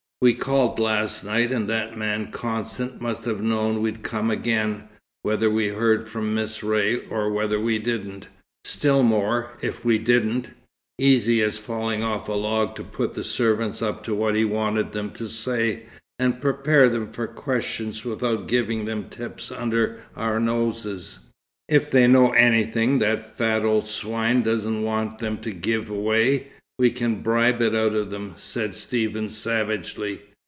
[0.23, 4.83] We called last night, and that man Constant must have known we'd come again,
[5.23, 8.27] whether we heard from Miss Ray or whether we didn't
[8.63, 10.51] still more, if we didn't.
[10.99, 14.91] Easy as falling off a log to put the servants up to what he wanted
[14.91, 15.87] them to say,
[16.19, 21.17] and prepare them for questions, without giving them tips under our noses."
[21.67, 26.49] "If they know anything that fat old swine doesn't want them to give away,
[26.79, 30.21] we can bribe it out of them," said Stephen, savagely.